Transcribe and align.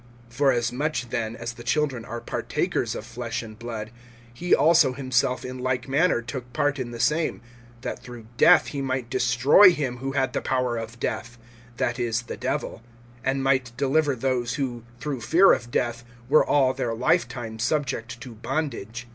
(14)Forasmuch 0.31 1.11
then 1.11 1.35
as 1.35 1.53
the 1.53 1.63
children 1.63 2.03
are 2.05 2.19
partakers 2.19 2.95
of 2.95 3.05
flesh 3.05 3.43
and 3.43 3.59
blood, 3.59 3.91
he 4.33 4.55
also 4.55 4.93
himself 4.93 5.45
in 5.45 5.59
like 5.59 5.87
manner 5.87 6.23
took 6.23 6.51
part 6.53 6.79
in 6.79 6.89
the 6.89 6.99
same; 6.99 7.39
that 7.81 7.99
through 7.99 8.25
death 8.35 8.69
he 8.69 8.81
might 8.81 9.11
destroy 9.11 9.69
him 9.71 9.97
who 9.97 10.13
had 10.13 10.33
the 10.33 10.41
power 10.41 10.75
of 10.75 10.99
death, 10.99 11.37
that 11.77 11.99
is, 11.99 12.23
the 12.23 12.35
Devil; 12.35 12.81
(15)and 13.23 13.39
might 13.41 13.71
deliver 13.77 14.15
those 14.15 14.55
who, 14.55 14.83
through 14.99 15.21
fear 15.21 15.53
of 15.53 15.69
death, 15.69 16.03
were 16.27 16.43
all 16.43 16.73
their 16.73 16.95
lifetime 16.95 17.59
subject 17.59 18.19
to 18.19 18.33
bondage. 18.33 19.07